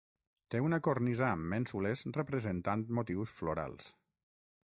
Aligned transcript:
Té 0.53 0.61
una 0.67 0.77
cornisa 0.87 1.27
amb 1.33 1.51
mènsules 1.51 2.03
representant 2.17 2.85
motius 3.01 3.35
florals. 3.41 3.93